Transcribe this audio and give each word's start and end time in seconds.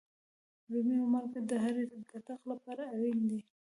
رومي 0.71 0.95
او 1.01 1.05
مالگه 1.13 1.39
د 1.49 1.51
هر 1.63 1.75
کتغ 2.11 2.39
لپاره 2.51 2.83
اړین 2.95 3.19
دي. 3.29 3.39